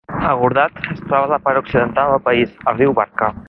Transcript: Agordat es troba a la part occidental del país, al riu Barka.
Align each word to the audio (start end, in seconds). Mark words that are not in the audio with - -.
Agordat 0.27 0.79
es 0.93 1.03
troba 1.03 1.27
a 1.29 1.31
la 1.33 1.39
part 1.45 1.61
occidental 1.61 2.15
del 2.15 2.25
país, 2.31 2.57
al 2.73 2.81
riu 2.83 3.01
Barka. 3.03 3.31